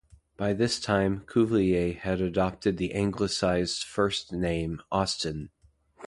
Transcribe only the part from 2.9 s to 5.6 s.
anglicized first name Austin.